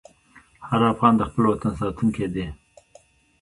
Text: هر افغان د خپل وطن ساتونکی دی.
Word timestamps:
هر 0.67 0.81
افغان 0.91 1.13
د 1.17 1.21
خپل 1.29 1.43
وطن 1.51 1.71
ساتونکی 1.81 2.27
دی. 2.33 2.45